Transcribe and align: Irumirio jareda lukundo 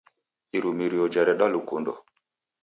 Irumirio 0.57 1.03
jareda 1.13 1.45
lukundo 1.53 1.91